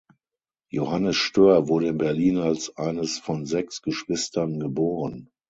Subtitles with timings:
[0.71, 5.29] Johannes Stöhr wurde in Berlin als eines von sechs Geschwistern geboren.